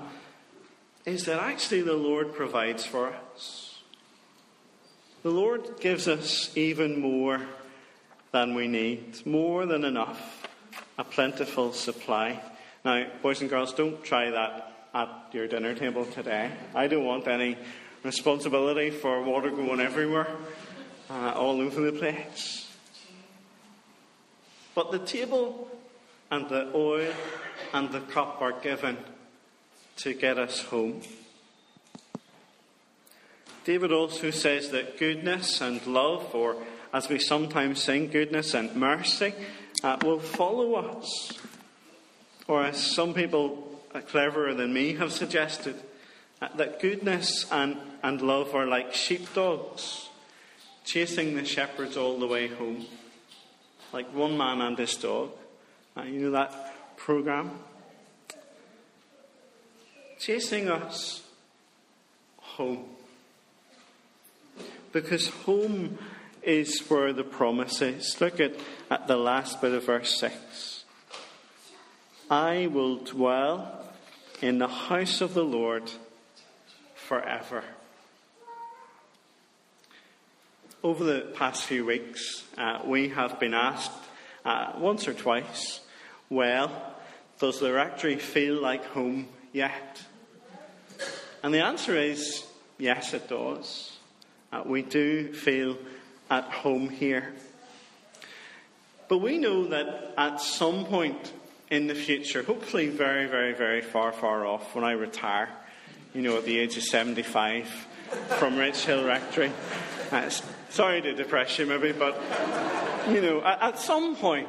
is 1.05 1.23
that 1.25 1.39
actually 1.39 1.83
the 1.83 1.93
Lord 1.95 2.33
provides 2.35 2.85
for 2.85 3.13
us. 3.33 3.79
The 5.23 5.31
Lord 5.31 5.79
gives 5.79 6.09
us 6.09 6.51
even 6.57 6.99
more 6.99 7.41
than 8.33 8.55
we 8.55 8.67
need, 8.67 9.25
more 9.25 9.65
than 9.65 9.85
enough, 9.85 10.40
a 11.01 11.03
plentiful 11.03 11.73
supply. 11.73 12.39
Now, 12.85 13.07
boys 13.23 13.41
and 13.41 13.49
girls, 13.49 13.73
don't 13.73 14.03
try 14.03 14.29
that 14.29 14.71
at 14.93 15.09
your 15.31 15.47
dinner 15.47 15.73
table 15.73 16.05
today. 16.05 16.51
I 16.75 16.85
don't 16.85 17.05
want 17.05 17.27
any 17.27 17.57
responsibility 18.03 18.91
for 18.91 19.23
water 19.23 19.49
going 19.49 19.79
everywhere, 19.79 20.27
uh, 21.09 21.33
all 21.35 21.59
over 21.59 21.81
the 21.81 21.91
place. 21.91 22.71
But 24.75 24.91
the 24.91 24.99
table 24.99 25.69
and 26.29 26.47
the 26.49 26.69
oil 26.75 27.11
and 27.73 27.91
the 27.91 28.01
cup 28.01 28.39
are 28.39 28.59
given 28.59 28.97
to 29.97 30.13
get 30.13 30.37
us 30.37 30.61
home. 30.65 31.01
David 33.65 33.91
also 33.91 34.29
says 34.29 34.69
that 34.69 34.99
goodness 34.99 35.61
and 35.61 35.83
love, 35.87 36.35
or 36.35 36.57
as 36.93 37.09
we 37.09 37.17
sometimes 37.17 37.81
sing, 37.81 38.07
goodness 38.07 38.53
and 38.53 38.75
mercy, 38.75 39.33
uh, 39.83 39.97
will 40.03 40.19
follow 40.19 40.75
us. 40.75 41.33
Or 42.47 42.63
as 42.63 42.77
some 42.77 43.13
people 43.13 43.79
uh, 43.93 44.01
cleverer 44.01 44.53
than 44.53 44.73
me 44.73 44.93
have 44.95 45.11
suggested, 45.11 45.75
uh, 46.41 46.49
that 46.55 46.79
goodness 46.81 47.45
and, 47.51 47.77
and 48.03 48.21
love 48.21 48.55
are 48.55 48.65
like 48.65 48.93
sheepdogs 48.93 50.09
chasing 50.83 51.35
the 51.35 51.45
shepherds 51.45 51.97
all 51.97 52.19
the 52.19 52.27
way 52.27 52.47
home. 52.47 52.85
Like 53.93 54.13
one 54.13 54.37
man 54.37 54.61
and 54.61 54.77
his 54.77 54.95
dog. 54.95 55.31
Uh, 55.95 56.03
you 56.03 56.21
know 56.21 56.31
that 56.31 56.97
program? 56.97 57.51
Chasing 60.19 60.69
us 60.69 61.23
home. 62.37 62.85
Because 64.91 65.29
home 65.29 65.97
is 66.43 66.79
where 66.89 67.13
the 67.13 67.23
promise 67.23 67.81
is. 67.81 68.19
Look 68.19 68.39
at, 68.39 68.55
at 68.91 69.07
the 69.07 69.15
last 69.15 69.61
bit 69.61 69.71
of 69.71 69.85
verse 69.85 70.19
6. 70.19 70.83
I 72.29 72.67
will 72.67 72.97
dwell 72.97 73.85
in 74.41 74.57
the 74.57 74.67
house 74.67 75.21
of 75.21 75.33
the 75.33 75.45
Lord 75.45 75.89
forever. 76.95 77.63
Over 80.83 81.05
the 81.05 81.21
past 81.35 81.63
few 81.63 81.85
weeks, 81.85 82.43
uh, 82.57 82.81
we 82.85 83.07
have 83.09 83.39
been 83.39 83.53
asked 83.53 83.93
uh, 84.43 84.73
once 84.77 85.07
or 85.07 85.13
twice, 85.13 85.79
well, 86.29 86.69
does 87.39 87.61
the 87.61 87.71
rectory 87.71 88.17
feel 88.17 88.55
like 88.61 88.83
home 88.87 89.29
yet? 89.53 90.01
And 91.43 91.53
the 91.53 91.63
answer 91.63 91.95
is 91.95 92.45
yes, 92.77 93.13
it 93.13 93.29
does. 93.29 93.97
Uh, 94.51 94.63
we 94.65 94.81
do 94.81 95.31
feel 95.31 95.77
at 96.29 96.43
home 96.43 96.89
here. 96.89 97.33
But 99.11 99.17
we 99.17 99.37
know 99.37 99.65
that 99.65 100.13
at 100.17 100.39
some 100.39 100.85
point 100.85 101.33
in 101.69 101.87
the 101.87 101.95
future, 101.95 102.43
hopefully 102.43 102.87
very, 102.87 103.27
very, 103.27 103.53
very 103.53 103.81
far, 103.81 104.13
far 104.13 104.45
off, 104.45 104.73
when 104.73 104.85
I 104.85 104.93
retire, 104.93 105.49
you 106.13 106.21
know, 106.21 106.37
at 106.37 106.45
the 106.45 106.57
age 106.57 106.77
of 106.77 106.83
75 106.83 107.67
from 108.39 108.55
Richhill 108.55 109.05
Rectory. 109.05 109.51
Uh, 110.13 110.29
sorry 110.69 111.01
to 111.01 111.13
depress 111.13 111.59
you, 111.59 111.65
maybe, 111.65 111.91
but, 111.91 112.21
you 113.09 113.21
know, 113.21 113.41
at, 113.41 113.61
at 113.61 113.79
some 113.79 114.15
point, 114.15 114.47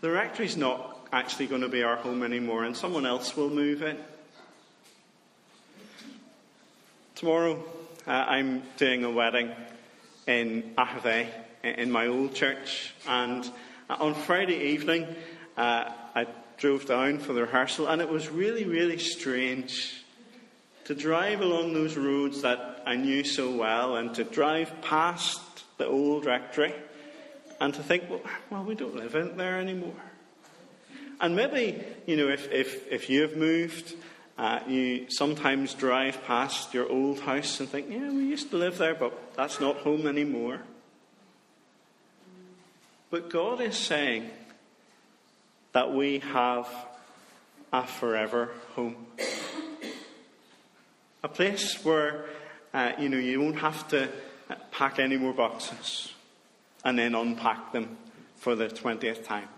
the 0.00 0.10
rectory's 0.10 0.56
not 0.56 1.06
actually 1.12 1.46
going 1.46 1.62
to 1.62 1.68
be 1.68 1.84
our 1.84 1.94
home 1.94 2.24
anymore, 2.24 2.64
and 2.64 2.76
someone 2.76 3.06
else 3.06 3.36
will 3.36 3.50
move 3.50 3.80
in. 3.80 3.96
Tomorrow, 7.14 7.62
uh, 8.08 8.10
I'm 8.10 8.64
doing 8.76 9.04
a 9.04 9.10
wedding 9.12 9.52
in 10.26 10.74
Aghavea, 10.76 11.28
in 11.62 11.90
my 11.90 12.06
old 12.06 12.34
church, 12.34 12.94
and 13.08 13.48
on 13.88 14.14
Friday 14.14 14.72
evening, 14.72 15.06
uh, 15.56 15.90
I 16.14 16.26
drove 16.56 16.86
down 16.86 17.18
for 17.18 17.32
the 17.32 17.42
rehearsal, 17.42 17.86
and 17.86 18.00
it 18.00 18.08
was 18.08 18.28
really, 18.28 18.64
really 18.64 18.98
strange 18.98 20.04
to 20.84 20.94
drive 20.94 21.40
along 21.40 21.74
those 21.74 21.96
roads 21.96 22.42
that 22.42 22.82
I 22.86 22.96
knew 22.96 23.24
so 23.24 23.56
well 23.56 23.96
and 23.96 24.14
to 24.14 24.24
drive 24.24 24.72
past 24.82 25.40
the 25.78 25.86
old 25.86 26.26
rectory 26.26 26.74
and 27.60 27.74
to 27.74 27.82
think, 27.82 28.04
well, 28.08 28.20
well 28.50 28.64
we 28.64 28.76
don't 28.76 28.94
live 28.94 29.16
in 29.16 29.36
there 29.36 29.58
anymore. 29.58 30.00
And 31.20 31.34
maybe, 31.34 31.82
you 32.06 32.16
know, 32.16 32.28
if, 32.28 32.52
if, 32.52 32.86
if 32.92 33.10
you've 33.10 33.36
moved, 33.36 33.94
uh, 34.38 34.60
you 34.68 35.06
sometimes 35.08 35.72
drive 35.72 36.22
past 36.24 36.74
your 36.74 36.88
old 36.90 37.20
house 37.20 37.58
and 37.60 37.68
think, 37.68 37.86
yeah, 37.90 38.10
we 38.10 38.24
used 38.24 38.50
to 38.50 38.56
live 38.56 38.76
there, 38.76 38.94
but 38.94 39.34
that's 39.34 39.60
not 39.60 39.78
home 39.78 40.06
anymore. 40.06 40.60
But 43.10 43.30
God 43.30 43.60
is 43.60 43.76
saying 43.76 44.28
that 45.72 45.92
we 45.92 46.18
have 46.18 46.68
a 47.72 47.86
forever 47.86 48.50
home. 48.74 49.06
A 51.22 51.28
place 51.28 51.82
where, 51.84 52.26
uh, 52.74 52.92
you 52.98 53.08
know, 53.08 53.16
you 53.16 53.40
won't 53.40 53.58
have 53.58 53.88
to 53.88 54.08
pack 54.70 54.98
any 54.98 55.16
more 55.16 55.32
boxes 55.32 56.12
and 56.84 56.98
then 56.98 57.14
unpack 57.14 57.72
them 57.72 57.96
for 58.36 58.54
the 58.54 58.68
20th 58.68 59.24
time. 59.24 59.48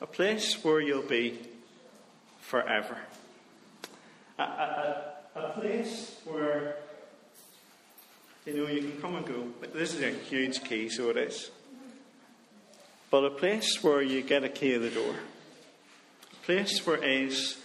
A 0.00 0.06
place 0.06 0.62
where 0.62 0.80
you'll 0.80 1.02
be 1.02 1.38
forever. 2.46 2.96
A, 4.38 4.42
a, 4.42 5.04
a 5.34 5.48
place 5.50 6.20
where, 6.24 6.76
you 8.46 8.54
know, 8.54 8.68
you 8.68 8.80
can 8.82 9.00
come 9.00 9.16
and 9.16 9.26
go. 9.26 9.48
But 9.60 9.74
this 9.74 9.94
is 9.94 10.02
a 10.02 10.10
huge 10.10 10.62
key, 10.62 10.88
so 10.88 11.10
it 11.10 11.16
is. 11.16 11.50
But 13.10 13.24
a 13.24 13.30
place 13.30 13.82
where 13.82 14.00
you 14.00 14.22
get 14.22 14.44
a 14.44 14.48
key 14.48 14.74
of 14.74 14.82
the 14.82 14.90
door. 14.90 15.14
A 16.32 16.44
place 16.44 16.86
where 16.86 17.02
is 17.02 17.58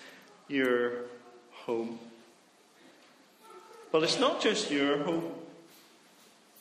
your 0.47 0.93
home. 1.51 1.99
But 3.91 4.03
it's 4.03 4.19
not 4.19 4.41
just 4.41 4.71
your 4.71 5.03
home. 5.03 5.31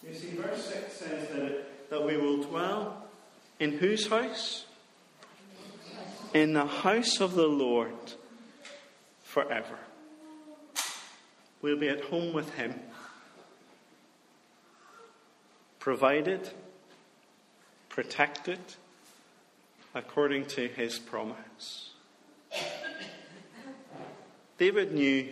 You 0.06 0.14
see, 0.14 0.28
verse 0.36 0.66
6 0.66 0.92
says 0.92 1.28
that, 1.30 1.90
that 1.90 2.04
we 2.04 2.16
will 2.18 2.42
dwell 2.42 3.04
in 3.58 3.78
whose 3.78 4.06
house? 4.06 4.66
In 6.32 6.52
the 6.52 6.66
house 6.66 7.20
of 7.20 7.34
the 7.34 7.46
Lord 7.46 8.14
forever. 9.22 9.78
We'll 11.62 11.78
be 11.78 11.88
at 11.88 12.04
home 12.04 12.32
with 12.32 12.54
Him, 12.54 12.74
provided, 15.78 16.50
protected, 17.88 18.60
according 19.94 20.46
to 20.46 20.68
His 20.68 20.98
promise. 20.98 21.90
David 24.58 24.92
knew 24.92 25.26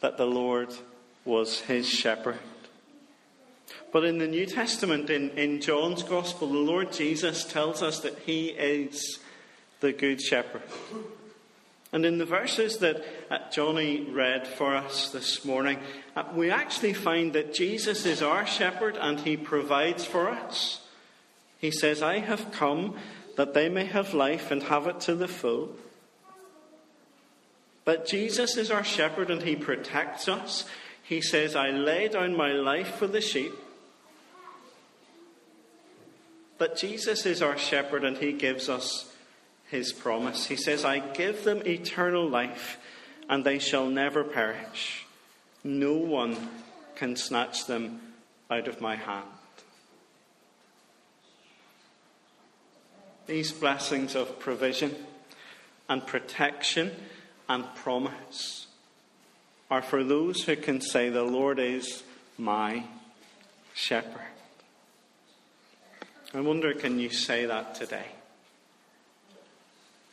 that 0.00 0.16
the 0.16 0.26
Lord 0.26 0.74
was 1.24 1.60
his 1.60 1.88
shepherd. 1.88 2.38
But 3.92 4.04
in 4.04 4.18
the 4.18 4.26
New 4.26 4.46
Testament, 4.46 5.10
in, 5.10 5.30
in 5.30 5.60
John's 5.60 6.02
Gospel, 6.02 6.48
the 6.48 6.58
Lord 6.58 6.92
Jesus 6.92 7.44
tells 7.44 7.82
us 7.82 8.00
that 8.00 8.18
he 8.20 8.48
is 8.48 9.20
the 9.80 9.92
Good 9.92 10.20
Shepherd. 10.20 10.62
And 11.92 12.04
in 12.04 12.18
the 12.18 12.24
verses 12.24 12.78
that 12.78 13.04
uh, 13.30 13.38
Johnny 13.50 14.00
read 14.00 14.46
for 14.46 14.74
us 14.74 15.10
this 15.10 15.44
morning, 15.44 15.78
uh, 16.14 16.24
we 16.34 16.50
actually 16.50 16.92
find 16.92 17.32
that 17.34 17.54
Jesus 17.54 18.04
is 18.04 18.22
our 18.22 18.46
shepherd 18.46 18.96
and 18.96 19.20
he 19.20 19.36
provides 19.36 20.04
for 20.04 20.28
us. 20.28 20.82
He 21.58 21.70
says, 21.70 22.02
I 22.02 22.18
have 22.18 22.52
come 22.52 22.96
that 23.36 23.54
they 23.54 23.68
may 23.68 23.84
have 23.84 24.14
life 24.14 24.50
and 24.50 24.64
have 24.64 24.86
it 24.86 25.00
to 25.00 25.14
the 25.14 25.28
full. 25.28 25.70
But 27.84 28.06
Jesus 28.06 28.56
is 28.56 28.70
our 28.70 28.84
shepherd 28.84 29.30
and 29.30 29.42
he 29.42 29.54
protects 29.54 30.28
us. 30.28 30.64
He 31.02 31.20
says, 31.20 31.54
I 31.54 31.70
lay 31.70 32.08
down 32.08 32.36
my 32.36 32.52
life 32.52 32.96
for 32.96 33.06
the 33.06 33.20
sheep. 33.20 33.52
But 36.58 36.76
Jesus 36.76 37.26
is 37.26 37.42
our 37.42 37.56
shepherd 37.56 38.04
and 38.04 38.18
he 38.18 38.32
gives 38.32 38.68
us 38.68 39.12
his 39.70 39.92
promise. 39.92 40.46
He 40.46 40.56
says, 40.56 40.84
I 40.84 40.98
give 40.98 41.44
them 41.44 41.62
eternal 41.66 42.28
life 42.28 42.78
and 43.28 43.44
they 43.44 43.58
shall 43.58 43.86
never 43.86 44.22
perish. 44.24 45.04
No 45.64 45.94
one 45.94 46.36
can 46.94 47.16
snatch 47.16 47.66
them 47.66 48.00
out 48.50 48.68
of 48.68 48.80
my 48.80 48.96
hand. 48.96 49.26
These 53.26 53.52
blessings 53.52 54.14
of 54.14 54.38
provision 54.38 54.94
and 55.88 56.06
protection 56.06 56.92
and 57.48 57.64
promise 57.74 58.68
are 59.68 59.82
for 59.82 60.04
those 60.04 60.44
who 60.44 60.54
can 60.54 60.80
say, 60.80 61.08
The 61.08 61.24
Lord 61.24 61.58
is 61.58 62.04
my 62.38 62.84
shepherd. 63.74 64.20
I 66.32 66.40
wonder, 66.40 66.72
can 66.72 67.00
you 67.00 67.10
say 67.10 67.46
that 67.46 67.74
today? 67.74 68.06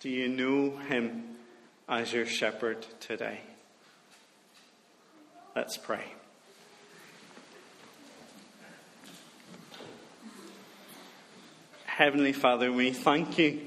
Do 0.03 0.09
you 0.09 0.27
know 0.27 0.75
him 0.75 1.23
as 1.87 2.11
your 2.11 2.25
shepherd 2.25 2.85
today? 2.99 3.39
Let's 5.55 5.77
pray. 5.77 6.03
Heavenly 11.85 12.33
Father, 12.33 12.69
we 12.69 12.91
thank 12.91 13.37
you 13.37 13.61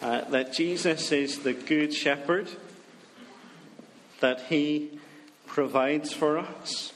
uh, 0.00 0.22
that 0.30 0.54
Jesus 0.54 1.12
is 1.12 1.40
the 1.40 1.52
good 1.52 1.92
shepherd 1.92 2.48
that 4.20 4.40
He 4.48 4.98
provides 5.46 6.14
for 6.14 6.38
us, 6.38 6.94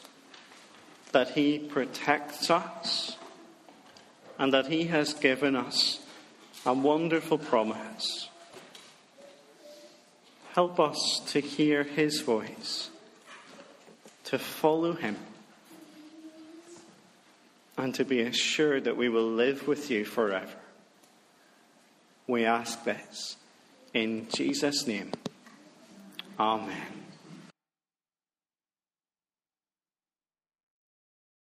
that 1.13 1.33
He 1.33 1.59
protects 1.59 2.49
us, 2.49 3.19
and 4.39 4.51
that 4.55 4.69
He 4.69 4.85
has 4.85 5.13
given 5.13 5.57
us 5.57 6.01
a 6.65 6.73
wonderful 6.73 7.37
promise. 7.37 8.31
Help 10.59 10.81
us 10.81 11.21
to 11.25 11.39
hear 11.39 11.85
His 11.85 12.21
voice, 12.21 12.91
to 14.25 14.41
follow 14.41 14.93
Him, 14.93 15.15
and 17.77 17.95
to 17.95 18.05
be 18.05 18.23
assured 18.23 18.83
that 18.83 18.97
we 18.97 19.09
will 19.09 19.31
live 19.31 19.69
with 19.69 19.89
you 19.89 20.05
forever. 20.05 20.59
We 22.27 22.45
ask 22.45 22.83
this 22.83 23.37
in 23.95 24.27
Jesus' 24.35 24.85
name. 24.85 25.13
Amen. 26.41 27.08